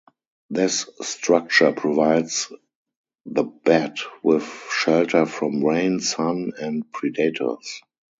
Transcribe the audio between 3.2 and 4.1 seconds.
the bat